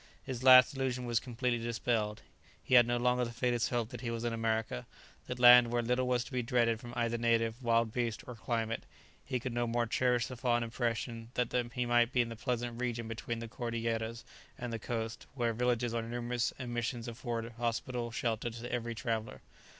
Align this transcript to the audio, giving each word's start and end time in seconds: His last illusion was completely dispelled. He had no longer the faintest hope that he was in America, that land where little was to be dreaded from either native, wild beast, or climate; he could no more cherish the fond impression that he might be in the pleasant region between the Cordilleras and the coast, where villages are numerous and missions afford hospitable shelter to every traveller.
His 0.23 0.41
last 0.43 0.73
illusion 0.73 1.05
was 1.05 1.19
completely 1.19 1.59
dispelled. 1.59 2.23
He 2.63 2.73
had 2.73 2.87
no 2.87 2.97
longer 2.97 3.23
the 3.23 3.29
faintest 3.31 3.69
hope 3.69 3.89
that 3.89 4.01
he 4.01 4.09
was 4.09 4.23
in 4.23 4.33
America, 4.33 4.87
that 5.27 5.37
land 5.37 5.71
where 5.71 5.83
little 5.83 6.07
was 6.07 6.23
to 6.23 6.31
be 6.31 6.41
dreaded 6.41 6.79
from 6.79 6.91
either 6.95 7.19
native, 7.19 7.61
wild 7.61 7.93
beast, 7.93 8.23
or 8.27 8.33
climate; 8.33 8.81
he 9.23 9.39
could 9.39 9.53
no 9.53 9.67
more 9.67 9.85
cherish 9.85 10.25
the 10.25 10.35
fond 10.35 10.63
impression 10.65 11.29
that 11.35 11.53
he 11.75 11.85
might 11.85 12.11
be 12.11 12.21
in 12.21 12.29
the 12.29 12.35
pleasant 12.35 12.81
region 12.81 13.07
between 13.07 13.37
the 13.37 13.47
Cordilleras 13.47 14.23
and 14.57 14.73
the 14.73 14.79
coast, 14.79 15.27
where 15.35 15.53
villages 15.53 15.93
are 15.93 16.01
numerous 16.01 16.51
and 16.57 16.73
missions 16.73 17.07
afford 17.07 17.51
hospitable 17.59 18.09
shelter 18.09 18.49
to 18.49 18.71
every 18.71 18.95
traveller. 18.95 19.41